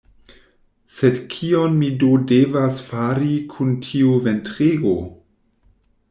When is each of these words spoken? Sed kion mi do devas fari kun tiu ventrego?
Sed 0.93 1.19
kion 1.33 1.75
mi 1.81 1.89
do 2.03 2.09
devas 2.31 2.79
fari 2.87 3.35
kun 3.51 3.75
tiu 3.89 4.15
ventrego? 4.29 4.95